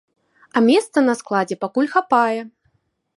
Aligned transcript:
А 0.55 0.61
месца 0.69 1.03
на 1.09 1.13
складзе 1.19 1.55
пакуль 1.65 1.91
хапае. 1.95 2.39